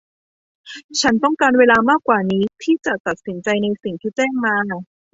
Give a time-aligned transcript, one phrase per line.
[1.01, 4.55] ฉันต้องการเวลามากกว่านี้ที่จะตัดสินใจในสิ่งที่แจ้งมา